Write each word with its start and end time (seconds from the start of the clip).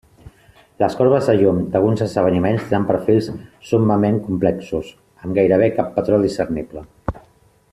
Les 0.83 0.93
corbes 1.01 1.27
de 1.31 1.33
llum 1.41 1.59
d'alguns 1.75 2.01
esdeveniments 2.05 2.65
tenen 2.71 2.87
perfils 2.91 3.29
summament 3.73 4.17
complexos 4.29 4.89
amb 5.27 5.37
gairebé 5.41 5.69
cap 5.77 5.93
patró 5.99 6.21
discernible. 6.25 6.85